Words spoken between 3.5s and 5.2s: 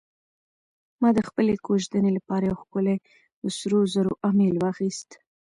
سرو زرو امیل واخیست.